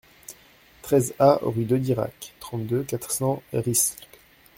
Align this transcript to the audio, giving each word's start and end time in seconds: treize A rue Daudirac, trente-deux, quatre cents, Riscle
treize 0.81 1.13
A 1.19 1.37
rue 1.43 1.63
Daudirac, 1.63 2.33
trente-deux, 2.39 2.81
quatre 2.85 3.11
cents, 3.11 3.43
Riscle 3.53 4.07